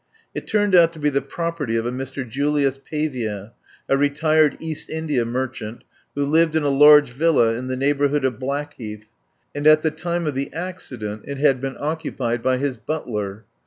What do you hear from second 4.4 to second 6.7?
East India merchant, who lived in a